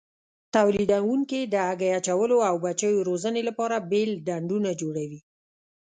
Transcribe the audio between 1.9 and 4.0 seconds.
اچولو او بچیو روزنې لپاره